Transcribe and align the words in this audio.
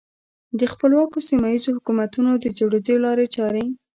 د 0.59 0.61
خپلواکو 0.71 1.19
سیمه 1.29 1.47
ییزو 1.53 1.75
حکومتونو 1.77 2.31
د 2.37 2.45
جوړېدو 2.57 2.95
لارې 3.05 3.25
چارې. 3.35 3.65